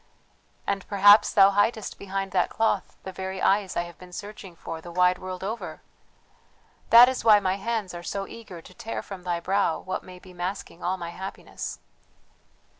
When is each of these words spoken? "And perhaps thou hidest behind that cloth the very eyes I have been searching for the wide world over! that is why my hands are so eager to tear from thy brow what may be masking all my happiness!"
"And 0.65 0.87
perhaps 0.87 1.31
thou 1.31 1.51
hidest 1.51 1.99
behind 1.99 2.31
that 2.31 2.49
cloth 2.49 2.97
the 3.03 3.11
very 3.11 3.39
eyes 3.39 3.77
I 3.77 3.83
have 3.83 3.99
been 3.99 4.11
searching 4.11 4.55
for 4.55 4.81
the 4.81 4.91
wide 4.91 5.19
world 5.19 5.43
over! 5.43 5.83
that 6.89 7.07
is 7.07 7.23
why 7.23 7.39
my 7.39 7.57
hands 7.57 7.93
are 7.93 8.01
so 8.01 8.25
eager 8.25 8.63
to 8.63 8.73
tear 8.73 9.03
from 9.03 9.21
thy 9.21 9.39
brow 9.39 9.77
what 9.77 10.01
may 10.01 10.17
be 10.17 10.33
masking 10.33 10.81
all 10.83 10.97
my 10.97 11.11
happiness!" 11.11 11.77